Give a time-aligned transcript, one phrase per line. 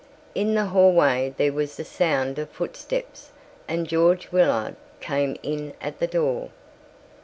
[0.33, 3.29] In the hallway there was the sound of footsteps
[3.67, 6.49] and George Willard came in at the door.